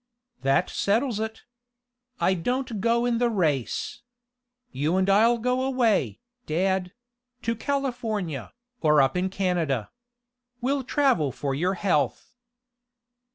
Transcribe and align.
"That 0.41 0.67
settles 0.67 1.19
it. 1.19 1.43
I 2.19 2.33
don't 2.33 2.81
go 2.81 3.05
in 3.05 3.19
the 3.19 3.29
race. 3.29 4.01
You 4.71 4.97
and 4.97 5.07
I'll 5.07 5.37
go 5.37 5.61
away, 5.63 6.19
dad 6.47 6.91
to 7.43 7.55
California, 7.55 8.51
or 8.79 8.99
up 8.99 9.15
in 9.15 9.29
Canada. 9.29 9.91
We'll 10.59 10.83
travel 10.83 11.31
for 11.31 11.53
your 11.53 11.75
health." 11.75 12.35